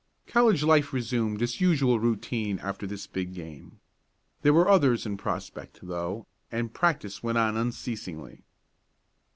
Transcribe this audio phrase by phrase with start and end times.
[0.25, 3.79] College life resumed its usual routine after this big game.
[4.41, 8.41] There were others in prospect, though, and practice went on unceasingly.